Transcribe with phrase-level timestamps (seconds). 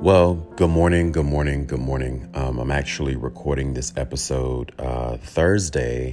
[0.00, 2.30] Well, good morning, good morning, good morning.
[2.32, 6.12] Um, I'm actually recording this episode uh, Thursday.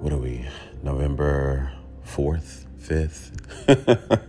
[0.00, 0.44] What are we?
[0.82, 1.72] November
[2.06, 4.20] 4th, 5th?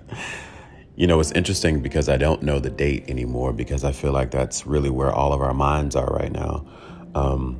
[0.95, 4.31] you know, it's interesting because I don't know the date anymore because I feel like
[4.31, 6.65] that's really where all of our minds are right now.
[7.13, 7.59] Um,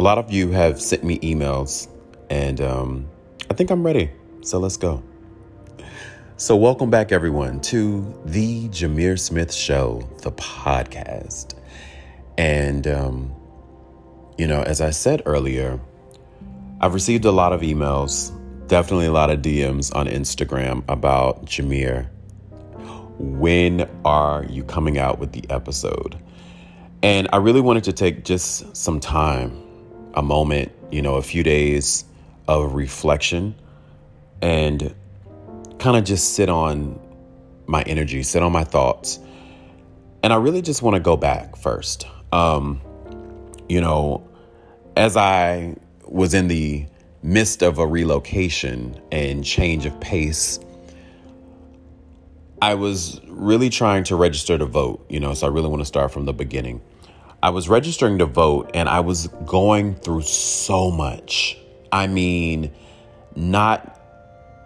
[0.00, 1.86] a lot of you have sent me emails,
[2.28, 3.08] and um,
[3.48, 4.10] I think I'm ready.
[4.42, 5.00] So let's go.
[6.36, 11.54] So, welcome back, everyone, to the Jameer Smith Show, the podcast.
[12.36, 13.32] And, um,
[14.36, 15.78] you know, as I said earlier,
[16.80, 18.32] I've received a lot of emails,
[18.66, 22.08] definitely a lot of DMs on Instagram about Jameer.
[23.18, 26.18] When are you coming out with the episode?
[27.04, 29.56] And I really wanted to take just some time,
[30.14, 32.04] a moment, you know, a few days
[32.48, 33.54] of reflection
[34.42, 34.92] and
[35.84, 36.98] kind of just sit on
[37.66, 39.20] my energy, sit on my thoughts.
[40.22, 42.06] And I really just want to go back first.
[42.32, 42.80] Um,
[43.68, 44.26] you know,
[44.96, 45.76] as I
[46.08, 46.86] was in the
[47.22, 50.58] midst of a relocation and change of pace,
[52.62, 55.86] I was really trying to register to vote, you know, so I really want to
[55.86, 56.80] start from the beginning.
[57.42, 61.58] I was registering to vote and I was going through so much.
[61.92, 62.72] I mean,
[63.36, 64.00] not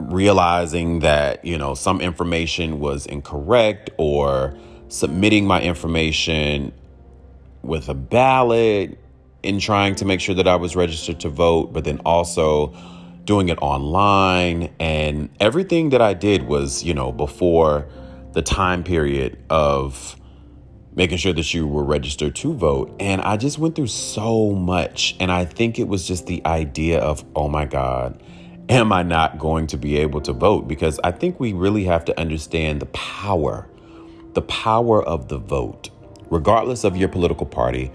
[0.00, 4.56] realizing that, you know, some information was incorrect or
[4.88, 6.72] submitting my information
[7.62, 8.98] with a ballot
[9.42, 12.74] in trying to make sure that I was registered to vote, but then also
[13.24, 14.72] doing it online.
[14.80, 17.86] And everything that I did was, you know, before
[18.32, 20.16] the time period of
[20.94, 22.94] making sure that you were registered to vote.
[22.98, 25.16] And I just went through so much.
[25.20, 28.20] And I think it was just the idea of, oh my God,
[28.69, 30.69] am I not going to be able to vote?
[30.69, 33.69] Because I think we really have to understand the power,
[34.34, 35.91] the power of the vote,
[36.30, 37.91] regardless of your political party,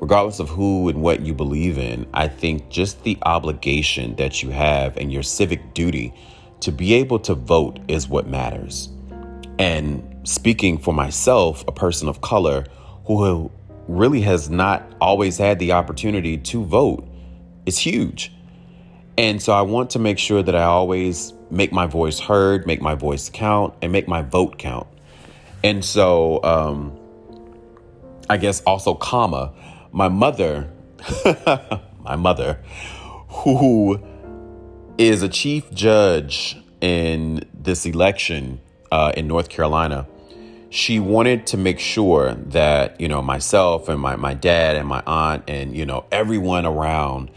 [0.00, 2.06] regardless of who and what you believe in.
[2.12, 6.12] I think just the obligation that you have and your civic duty
[6.60, 8.88] to be able to vote is what matters.
[9.58, 12.66] And speaking for myself, a person of color
[13.06, 13.50] who
[13.88, 17.08] really has not always had the opportunity to vote,
[17.64, 18.32] is huge.
[19.18, 22.82] And so I want to make sure that I always make my voice heard, make
[22.82, 24.86] my voice count, and make my vote count.
[25.64, 26.98] And so, um,
[28.28, 29.52] I guess also, comma,
[29.90, 30.70] my mother,
[32.04, 32.60] my mother,
[33.28, 34.00] who
[34.98, 38.60] is a chief judge in this election
[38.92, 40.06] uh, in North Carolina,
[40.68, 45.02] she wanted to make sure that, you know, myself and my, my dad and my
[45.06, 47.30] aunt and, you know, everyone around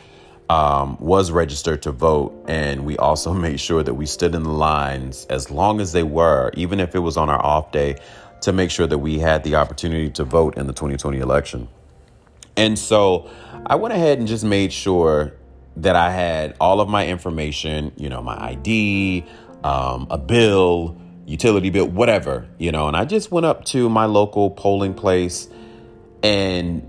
[0.49, 2.33] um, was registered to vote.
[2.47, 6.03] And we also made sure that we stood in the lines as long as they
[6.03, 7.97] were, even if it was on our off day,
[8.41, 11.67] to make sure that we had the opportunity to vote in the 2020 election.
[12.55, 13.29] And so
[13.65, 15.33] I went ahead and just made sure
[15.77, 19.25] that I had all of my information, you know, my ID,
[19.63, 24.05] um, a bill, utility bill, whatever, you know, and I just went up to my
[24.05, 25.47] local polling place
[26.23, 26.85] and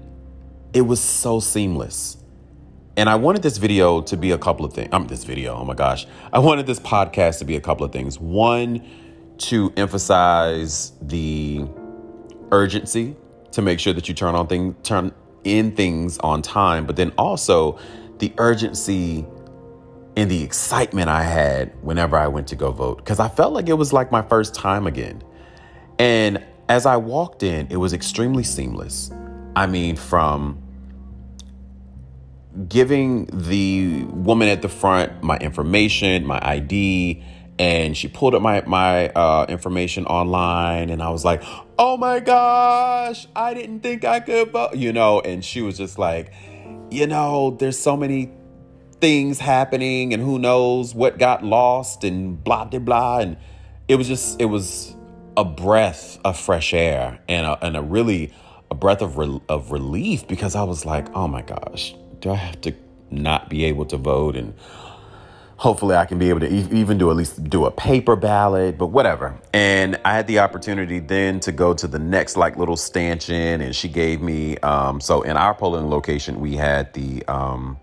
[0.72, 2.16] it was so seamless.
[3.00, 4.90] And I wanted this video to be a couple of things.
[4.92, 6.06] Um, this video, oh my gosh.
[6.34, 8.20] I wanted this podcast to be a couple of things.
[8.20, 8.86] One,
[9.38, 11.64] to emphasize the
[12.52, 13.16] urgency
[13.52, 17.10] to make sure that you turn on things, turn in things on time, but then
[17.16, 17.78] also
[18.18, 19.24] the urgency
[20.14, 23.70] and the excitement I had whenever I went to go vote because I felt like
[23.70, 25.22] it was like my first time again.
[25.98, 29.10] And as I walked in, it was extremely seamless.
[29.56, 30.62] I mean, from
[32.68, 37.22] giving the woman at the front my information, my ID,
[37.58, 41.42] and she pulled up my my uh, information online, and I was like,
[41.78, 45.20] "Oh my gosh, I didn't think I could vote," you know.
[45.20, 46.32] And she was just like,
[46.90, 48.32] "You know, there's so many
[49.00, 53.36] things happening, and who knows what got lost, and blah blah blah." And
[53.88, 54.96] it was just it was
[55.36, 58.32] a breath of fresh air and a, and a really
[58.70, 62.36] a breath of re- of relief because I was like, "Oh my gosh." Do I
[62.36, 62.74] have to
[63.10, 64.36] not be able to vote?
[64.36, 64.54] And
[65.56, 68.86] hopefully I can be able to even do at least do a paper ballot, but
[68.86, 69.38] whatever.
[69.52, 73.74] And I had the opportunity then to go to the next like little stanchion, and
[73.74, 74.56] she gave me.
[74.58, 77.78] Um, so in our polling location, we had the um,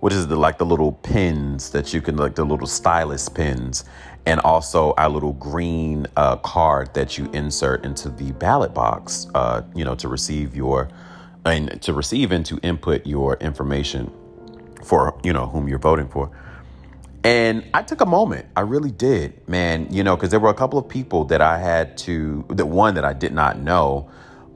[0.00, 3.84] what is the like the little pins that you can like the little stylus pins,
[4.26, 9.26] and also our little green uh, card that you insert into the ballot box.
[9.34, 10.88] Uh, you know to receive your
[11.44, 14.12] and to receive and to input your information
[14.84, 16.30] for you know whom you're voting for
[17.22, 20.54] and i took a moment i really did man you know because there were a
[20.54, 24.10] couple of people that i had to that one that i did not know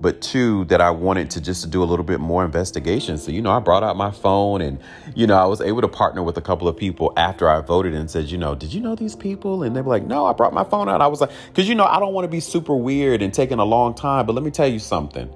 [0.04, 3.16] but two, that I wanted to just to do a little bit more investigation.
[3.16, 4.78] So, you know, I brought out my phone and,
[5.14, 7.94] you know, I was able to partner with a couple of people after I voted
[7.94, 9.62] and said, you know, did you know these people?
[9.62, 11.00] And they were like, no, I brought my phone out.
[11.00, 13.58] I was like, because, you know, I don't want to be super weird and taking
[13.58, 15.32] a long time, but let me tell you something.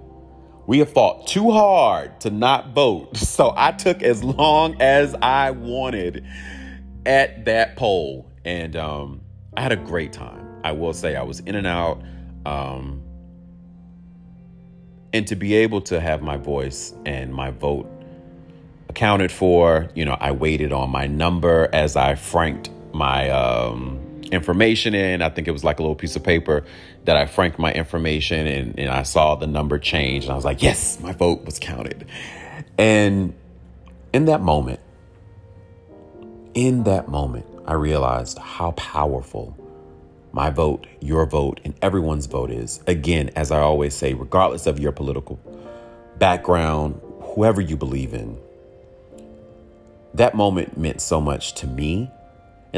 [0.69, 3.17] We have fought too hard to not vote.
[3.39, 6.27] So I took as long as I wanted
[7.07, 8.31] at that poll.
[8.45, 9.23] And um,
[9.57, 10.61] I had a great time.
[10.65, 12.03] I will say I was in and out.
[12.45, 13.03] Um,
[15.13, 17.89] and to be able to have my voice and my vote
[18.89, 24.95] accounted for, you know, I waited on my number as I franked my um, information
[24.95, 25.23] in.
[25.23, 26.65] I think it was like a little piece of paper
[27.05, 30.25] that I franked my information and, and I saw the number change.
[30.25, 32.07] And I was like, yes, my vote was counted.
[32.77, 33.35] And
[34.13, 34.81] in that moment,
[36.55, 39.57] in that moment, I realized how powerful
[40.33, 42.83] my vote, your vote, and everyone's vote is.
[42.87, 45.37] Again, as I always say, regardless of your political
[46.19, 48.39] background, whoever you believe in,
[50.15, 52.11] that moment meant so much to me.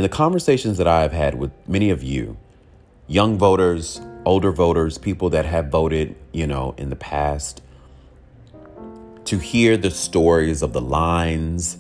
[0.01, 2.39] And the conversations that I have had with many of you,
[3.07, 7.61] young voters, older voters, people that have voted, you know, in the past,
[9.27, 11.77] to hear the stories of the lines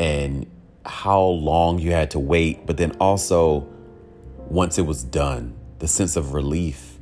[0.00, 0.50] and
[0.84, 3.68] how long you had to wait, but then also
[4.48, 6.98] once it was done, the sense of relief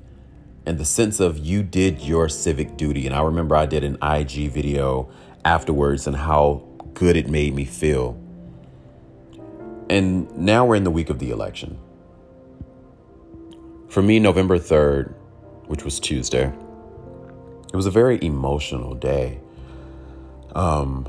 [0.66, 3.06] and the sense of you did your civic duty.
[3.06, 5.08] And I remember I did an IG video
[5.46, 6.62] afterwards and how
[6.92, 8.21] good it made me feel.
[9.92, 11.78] And now we're in the week of the election.
[13.90, 15.12] For me, November 3rd,
[15.66, 16.50] which was Tuesday,
[17.70, 19.38] it was a very emotional day.
[20.54, 21.06] Um,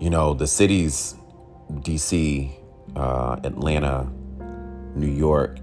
[0.00, 1.14] you know, the cities,
[1.70, 2.50] DC,
[2.96, 4.10] uh, Atlanta,
[4.96, 5.58] New York,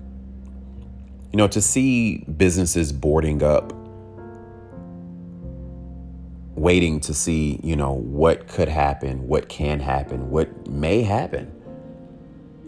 [1.33, 3.73] you know, to see businesses boarding up,
[6.55, 11.51] waiting to see, you know, what could happen, what can happen, what may happen.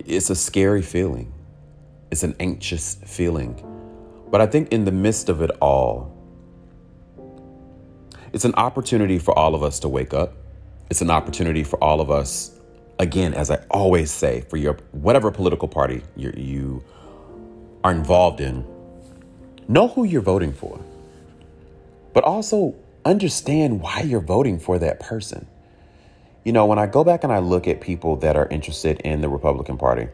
[0.07, 1.33] It's a scary feeling.
[2.12, 3.62] It's an anxious feeling.
[4.31, 6.15] But I think in the midst of it all,
[8.31, 10.33] it's an opportunity for all of us to wake up.
[10.89, 12.57] It's an opportunity for all of us
[13.00, 16.83] again, as I always say, for your whatever political party you you
[17.83, 18.65] are involved in,
[19.68, 20.80] know who you're voting for,
[22.13, 25.48] but also understand why you're voting for that person.
[26.48, 29.20] You know, when I go back and I look at people that are interested in
[29.20, 30.08] the Republican Party,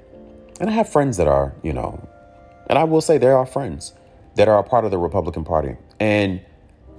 [0.59, 2.09] and I have friends that are, you know,
[2.65, 3.93] and I will say there are friends
[4.33, 6.41] that are a part of the Republican Party, and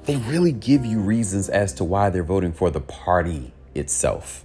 [0.05, 4.45] they really give you reasons as to why they're voting for the party itself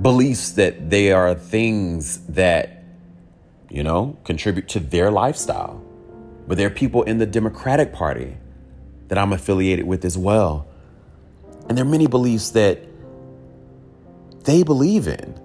[0.00, 2.84] beliefs that they are things that,
[3.68, 5.82] you know, contribute to their lifestyle.
[6.46, 8.36] But there are people in the Democratic Party
[9.08, 10.68] that I'm affiliated with as well.
[11.70, 12.80] And there are many beliefs that
[14.42, 15.40] they believe in.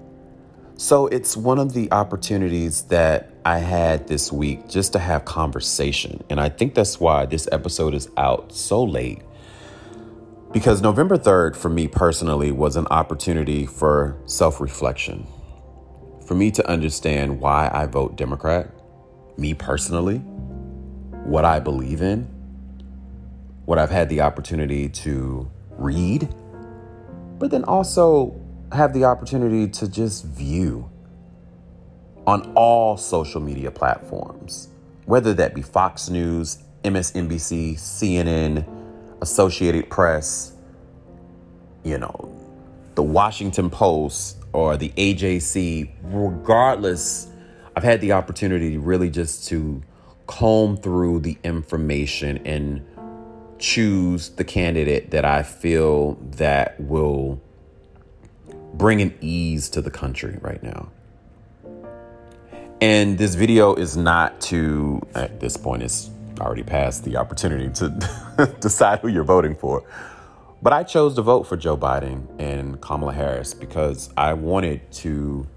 [0.76, 6.24] So it's one of the opportunities that I had this week just to have conversation.
[6.32, 9.22] And I think that's why this episode is out so late
[10.52, 15.28] because November 3rd, for me personally, was an opportunity for self reflection,
[16.26, 18.72] for me to understand why I vote Democrat,
[19.38, 20.18] me personally,
[21.26, 22.24] what I believe in,
[23.66, 26.34] what I've had the opportunity to read,
[27.40, 28.40] but then also
[28.72, 30.90] have the opportunity to just view
[32.28, 34.70] on all social media platforms,
[35.06, 38.66] whether that be Fox News, MSNBC, CNN,
[39.22, 40.54] Associated Press,
[41.84, 42.32] you know,
[42.96, 47.28] the Washington Post or the AJC, regardless,
[47.76, 49.84] I've had the opportunity really just to
[50.28, 52.86] comb through the information and
[53.58, 57.42] choose the candidate that I feel that will
[58.74, 60.90] bring an ease to the country right now.
[62.82, 66.10] And this video is not to, at this point, it's
[66.40, 69.84] already past the opportunity to decide who you're voting for.
[70.62, 75.48] But I chose to vote for Joe Biden and Kamala Harris because I wanted to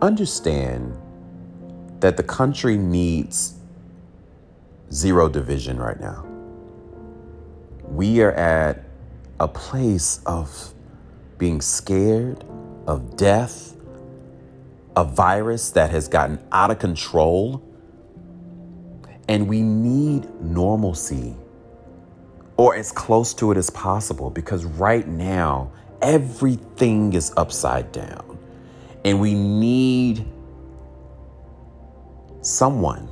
[0.00, 0.96] understand
[2.00, 3.57] that the country needs
[4.92, 6.24] zero division right now.
[7.84, 8.84] We are at
[9.40, 10.74] a place of
[11.38, 12.44] being scared
[12.86, 13.76] of death,
[14.96, 17.62] a virus that has gotten out of control
[19.28, 21.36] and we need normalcy
[22.56, 25.70] or as close to it as possible because right now,
[26.02, 28.38] everything is upside down.
[29.04, 30.26] And we need
[32.40, 33.08] someone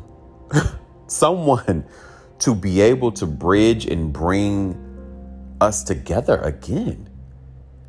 [1.07, 1.87] someone
[2.39, 4.83] to be able to bridge and bring
[5.61, 7.09] us together again.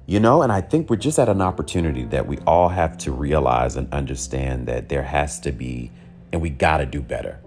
[0.06, 3.12] You know, and I think we're just at an opportunity that we all have to
[3.12, 5.92] realize and understand that there has to be,
[6.32, 7.42] and we got to do better.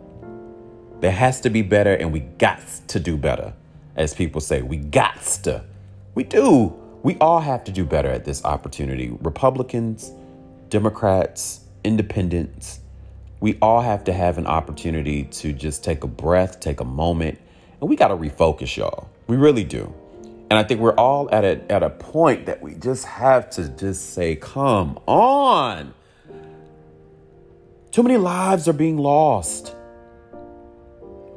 [1.01, 3.55] There has to be better, and we got to do better.
[3.97, 5.65] As people say, we got to.
[6.15, 6.77] We do.
[7.03, 9.09] We all have to do better at this opportunity.
[9.23, 10.13] Republicans,
[10.69, 12.81] Democrats, independents,
[13.41, 17.39] we all have to have an opportunity to just take a breath, take a moment,
[17.81, 19.09] and we got to refocus, y'all.
[19.27, 19.93] We really do.
[20.51, 23.69] And I think we're all at a, at a point that we just have to
[23.69, 25.95] just say, come on.
[27.91, 29.75] Too many lives are being lost.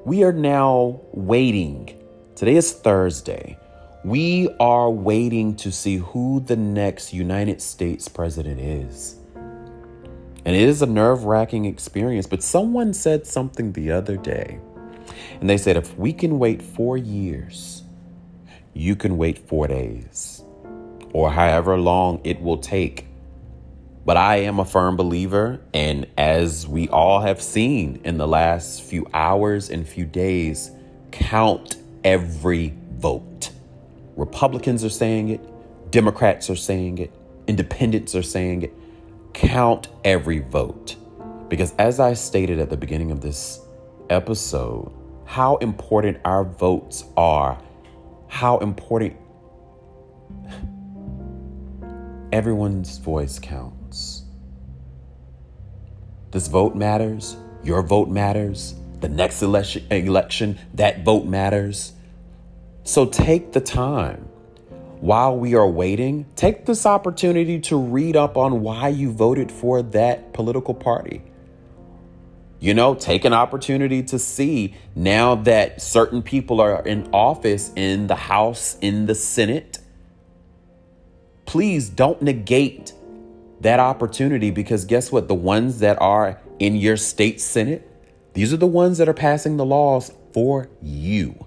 [0.03, 1.97] We are now waiting.
[2.35, 3.57] Today is Thursday.
[4.03, 9.15] We are waiting to see who the next United States president is.
[10.45, 12.27] And it is a nerve wracking experience.
[12.27, 14.59] But someone said something the other day.
[15.39, 17.83] And they said, if we can wait four years,
[18.73, 20.43] you can wait four days
[21.13, 23.07] or however long it will take.
[24.05, 25.61] But I am a firm believer.
[25.73, 30.71] And as we all have seen in the last few hours and few days,
[31.11, 33.51] count every vote.
[34.17, 37.11] Republicans are saying it, Democrats are saying it,
[37.47, 38.73] independents are saying it
[39.33, 40.95] count every vote.
[41.49, 43.59] Because as I stated at the beginning of this
[44.09, 44.91] episode,
[45.25, 47.61] how important our votes are,
[48.27, 49.15] how important
[52.31, 54.23] everyone's voice counts.
[56.31, 61.93] This vote matters, your vote matters, the next election, election that vote matters.
[62.83, 64.27] So take the time
[65.03, 69.81] while we are waiting, take this opportunity to read up on why you voted for
[69.81, 71.21] that political party.
[72.61, 78.07] You know, take an opportunity to see now that certain people are in office in
[78.07, 79.79] the House, in the Senate.
[81.43, 82.93] Please don't negate
[83.59, 85.27] that opportunity because guess what?
[85.27, 87.85] The ones that are in your state Senate,
[88.35, 91.45] these are the ones that are passing the laws for you.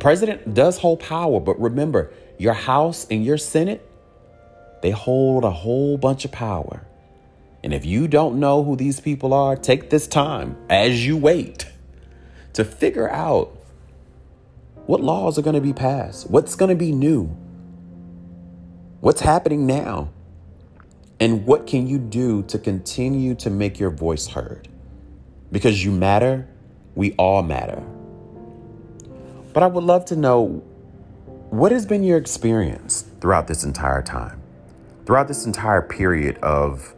[0.00, 3.86] President does hold power, but remember, your House and your Senate,
[4.82, 6.86] they hold a whole bunch of power.
[7.62, 11.66] And if you don't know who these people are, take this time as you wait
[12.54, 13.54] to figure out
[14.86, 17.26] what laws are going to be passed, what's going to be new,
[19.00, 20.10] what's happening now,
[21.20, 24.66] and what can you do to continue to make your voice heard.
[25.52, 26.48] Because you matter,
[26.94, 27.84] we all matter.
[29.52, 30.62] But I would love to know
[31.50, 34.40] what has been your experience throughout this entire time,
[35.04, 36.94] throughout this entire period of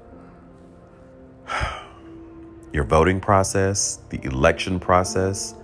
[2.72, 5.54] your voting process, the election process,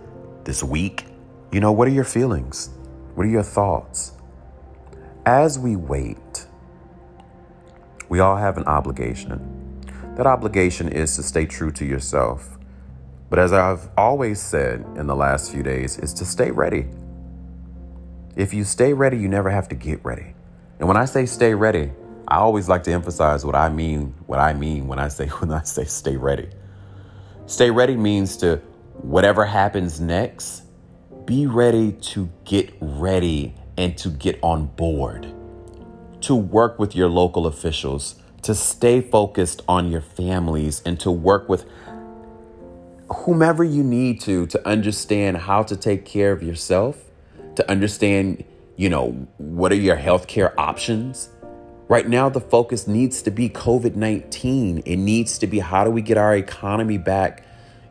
[0.45, 1.05] this week.
[1.53, 2.71] You know, what are your feelings?
[3.15, 4.13] What are your thoughts?
[5.27, 6.47] As we wait,
[8.09, 9.85] we all have an obligation.
[10.17, 12.58] That obligation is to stay true to yourself
[13.31, 16.87] but as I've always said in the last few days, is to stay ready.
[18.37, 20.35] If you stay ready, you never have to get ready.
[20.79, 21.93] And when I say stay ready,
[22.27, 25.51] I always like to emphasize what I mean, what I mean when I say when
[25.51, 26.49] I say stay ready.
[27.47, 28.57] Stay ready means to
[29.01, 30.63] whatever happens next,
[31.25, 35.35] be ready to get ready and to get on board.
[36.23, 41.49] To work with your local officials, to stay focused on your families and to work
[41.49, 41.65] with
[43.11, 47.11] whomever you need to to understand how to take care of yourself,
[47.57, 48.45] to understand,
[48.77, 51.31] you know, what are your healthcare options.
[51.89, 54.83] Right now, the focus needs to be COVID 19.
[54.85, 57.45] It needs to be how do we get our economy back,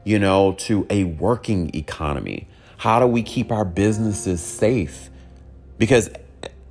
[0.04, 2.48] you know, to a working economy?
[2.78, 5.10] How do we keep our businesses safe?
[5.80, 6.12] Because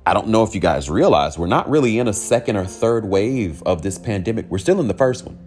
[0.05, 3.03] I don't know if you guys realize we're not really in a second or third
[3.03, 4.49] wave of this pandemic.
[4.49, 5.37] We're still in the first one.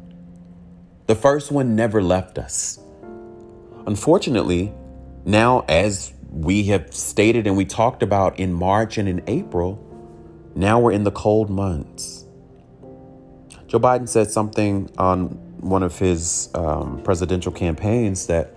[1.06, 2.78] The first one never left us.
[3.86, 4.72] Unfortunately,
[5.24, 9.84] now, as we have stated and we talked about in March and in April,
[10.54, 12.24] now we're in the cold months.
[13.66, 15.28] Joe Biden said something on
[15.60, 18.54] one of his um, presidential campaigns that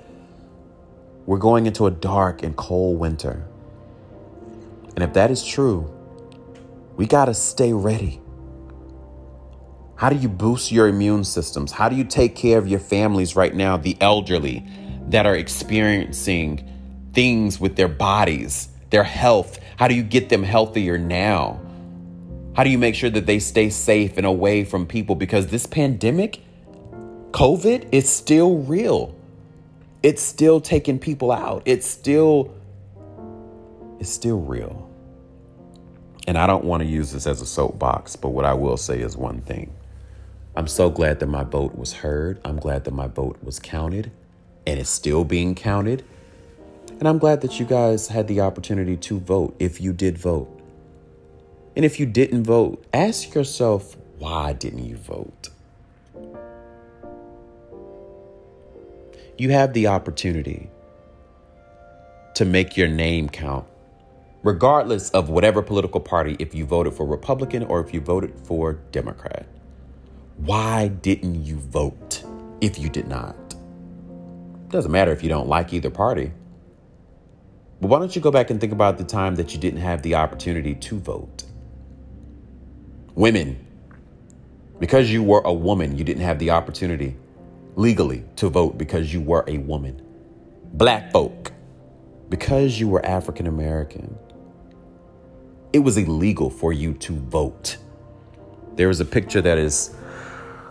[1.26, 3.46] we're going into a dark and cold winter.
[4.96, 5.92] And if that is true,
[6.96, 8.22] we got to stay ready.
[9.96, 11.72] How do you boost your immune systems?
[11.72, 14.66] How do you take care of your families right now, the elderly,
[15.10, 16.70] that are experiencing
[17.14, 19.60] things with their bodies, their health.
[19.78, 21.60] How do you get them healthier now?
[22.56, 25.16] How do you make sure that they stay safe and away from people?
[25.16, 26.40] Because this pandemic,
[27.32, 29.16] COVID, is still real.
[30.04, 31.64] it's still taking people out.
[31.66, 32.54] It's still
[34.00, 34.90] it's still real.
[36.28, 39.00] And I don't want to use this as a soapbox, but what I will say
[39.00, 39.74] is one thing.
[40.56, 42.40] I'm so glad that my vote was heard.
[42.46, 44.12] I'm glad that my vote was counted
[44.66, 46.04] and it's still being counted.
[47.00, 50.50] And I'm glad that you guys had the opportunity to vote if you did vote.
[51.76, 55.50] And if you didn't vote, ask yourself, why didn't you vote?
[59.38, 60.70] You have the opportunity
[62.36, 63.66] to make your name count,
[64.44, 68.74] regardless of whatever political party, if you voted for Republican or if you voted for
[68.92, 69.48] Democrat.
[70.38, 72.24] Why didn't you vote
[72.62, 73.36] if you did not?
[74.74, 76.32] Doesn't matter if you don't like either party.
[77.80, 80.02] But why don't you go back and think about the time that you didn't have
[80.02, 81.44] the opportunity to vote?
[83.14, 83.68] Women,
[84.80, 87.16] because you were a woman, you didn't have the opportunity
[87.76, 90.02] legally to vote because you were a woman.
[90.74, 91.52] Black folk,
[92.30, 94.18] because you were African American,
[95.72, 97.78] it was illegal for you to vote.
[98.76, 99.96] There is a picture that is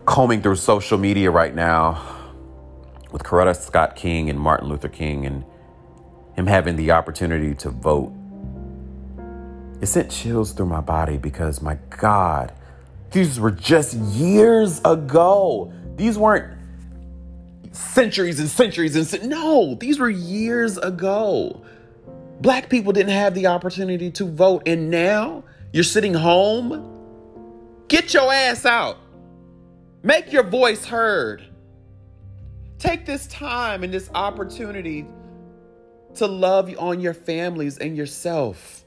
[0.07, 2.12] combing through social media right now
[3.13, 5.45] with Coretta Scott King and Martin Luther King and
[6.35, 8.13] him having the opportunity to vote.
[9.81, 12.53] It sent chills through my body because, my God,
[13.11, 15.73] these were just years ago.
[15.97, 16.59] These weren't
[17.73, 21.63] centuries and centuries and no, these were years ago.
[22.41, 26.89] Black people didn't have the opportunity to vote, and now you're sitting home.
[27.89, 28.99] Get your ass out.
[30.03, 31.45] Make your voice heard.
[32.83, 35.07] Take this time and this opportunity
[36.17, 38.85] to love on your families and yourself.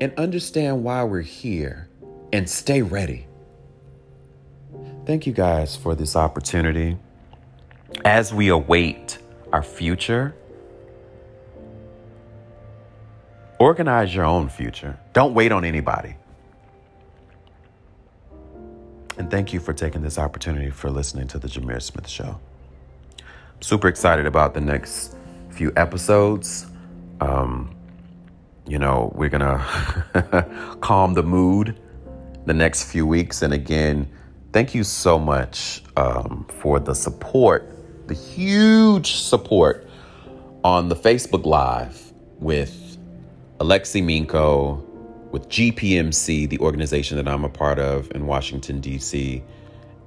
[0.00, 1.88] And understand why we're here
[2.32, 3.26] and stay ready.
[5.04, 6.96] Thank you guys for this opportunity.
[8.04, 9.18] As we await
[9.52, 10.36] our future,
[13.58, 15.00] organize your own future.
[15.14, 16.14] Don't wait on anybody.
[19.18, 22.40] And thank you for taking this opportunity for listening to the Jameer Smith Show.
[23.18, 25.16] I'm super excited about the next
[25.50, 26.66] few episodes.
[27.20, 27.74] Um,
[28.66, 29.40] you know, we're going
[30.14, 31.78] to calm the mood
[32.46, 33.42] the next few weeks.
[33.42, 34.10] And again,
[34.52, 39.88] thank you so much um, for the support, the huge support
[40.64, 42.96] on the Facebook Live with
[43.58, 44.82] Alexi Minko,
[45.32, 49.42] with GPMC, the organization that I'm a part of in Washington, D.C.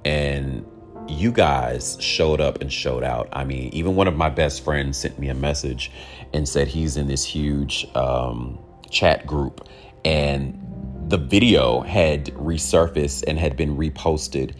[0.04, 0.64] And
[1.08, 3.28] you guys showed up and showed out.
[3.32, 5.90] I mean, even one of my best friends sent me a message
[6.32, 8.58] and said he's in this huge um,
[8.90, 9.68] chat group
[10.04, 10.62] and
[11.08, 14.54] the video had resurfaced and had been reposted.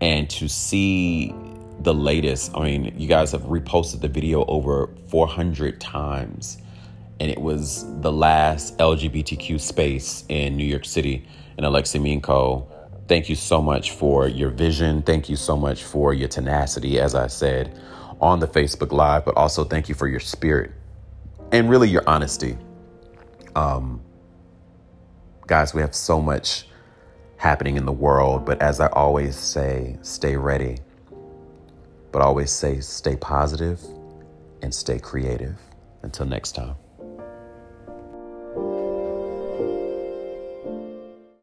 [0.00, 1.34] And to see
[1.80, 6.58] the latest, I mean, you guys have reposted the video over 400 times
[7.20, 11.26] and it was the last LGBTQ space in New York City.
[11.56, 12.66] And Alexi Minko,
[13.08, 15.02] thank you so much for your vision.
[15.02, 17.78] Thank you so much for your tenacity, as I said
[18.20, 20.72] on the Facebook Live, but also thank you for your spirit
[21.52, 22.56] and really your honesty.
[23.54, 24.00] Um,
[25.46, 26.66] guys, we have so much
[27.36, 30.78] happening in the world, but as I always say, stay ready.
[32.12, 33.80] But always say, stay positive
[34.62, 35.56] and stay creative.
[36.02, 36.76] Until next time.